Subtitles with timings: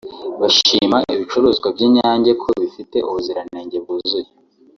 [0.41, 4.29] bashima ibicuruzwa by’Inyange ko bifite ubuziranenge bwuzuye